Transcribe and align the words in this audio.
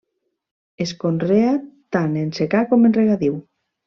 Es 0.85 0.93
conrea 1.03 1.51
tant 1.97 2.17
en 2.21 2.31
secà 2.39 2.63
com 2.73 2.89
en 2.91 2.97
regadiu. 2.97 3.37